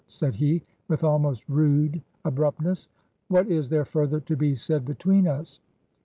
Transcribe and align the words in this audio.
said 0.07 0.33
he, 0.33 0.63
with 0.87 1.03
almost 1.03 1.47
rude 1.47 2.01
abruptness. 2.25 2.89
'What 3.27 3.47
is 3.51 3.69
there 3.69 3.85
further 3.85 4.19
to 4.21 4.35
be 4.35 4.55
said 4.55 4.83
between 4.83 5.27
us?' 5.27 5.59